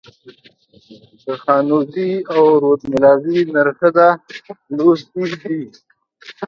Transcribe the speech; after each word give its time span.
د 1.23 1.25
خانوزۍ 1.43 2.11
او 2.33 2.41
رودملازۍ 2.63 3.39
نر 3.53 3.67
ښځه 3.79 4.07
لوستي 4.75 5.25
دي. 5.41 5.59